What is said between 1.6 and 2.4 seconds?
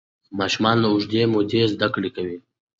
زده کړه کوي.